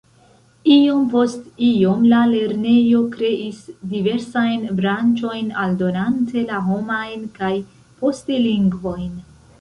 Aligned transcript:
Iom 0.75 1.01
post 1.09 1.43
iom 1.65 1.99
la 2.13 2.21
lernejo 2.31 3.01
kreis 3.17 3.59
diversajn 3.91 4.65
branĉojn 4.81 5.53
aldonante 5.65 6.47
la 6.49 6.63
homajn 6.71 7.29
kaj 7.39 7.53
poste 8.03 8.45
lingvojn. 8.49 9.09